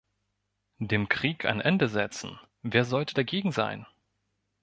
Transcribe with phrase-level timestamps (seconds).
[0.79, 3.85] Dem Krieg ein Ende setzen, wer sollte dagegen sein?